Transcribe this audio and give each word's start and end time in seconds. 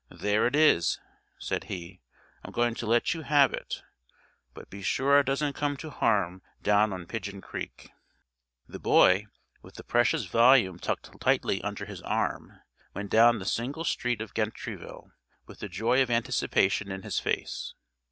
"There 0.09 0.47
it 0.47 0.55
is," 0.55 0.99
said 1.37 1.65
he: 1.65 2.01
"I'm 2.43 2.51
going 2.51 2.73
to 2.73 2.87
let 2.87 3.13
you 3.13 3.21
have 3.21 3.53
it, 3.53 3.83
but 4.55 4.67
be 4.67 4.81
sure 4.81 5.19
it 5.19 5.27
doesn't 5.27 5.53
come 5.53 5.77
to 5.77 5.91
harm 5.91 6.41
down 6.63 6.91
on 6.91 7.05
Pidgeon 7.05 7.39
Creek." 7.39 7.91
The 8.67 8.79
boy, 8.79 9.27
with 9.61 9.75
the 9.75 9.83
precious 9.83 10.25
volume 10.25 10.79
tucked 10.79 11.11
tightly 11.21 11.61
under 11.61 11.85
his 11.85 12.01
arm, 12.01 12.61
went 12.95 13.11
down 13.11 13.37
the 13.37 13.45
single 13.45 13.83
street 13.83 14.21
of 14.21 14.33
Gentryville 14.33 15.11
with 15.45 15.59
the 15.59 15.69
joy 15.69 16.01
of 16.01 16.09
anticipation 16.09 16.89
in 16.91 17.03
his 17.03 17.19
face. 17.19 17.75